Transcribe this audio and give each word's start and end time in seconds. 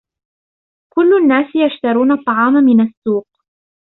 كل 0.93 1.17
الناس 1.17 1.45
يشترون 1.55 2.11
الطعام 2.11 2.53
من 2.53 2.81
السوق. 2.87 3.27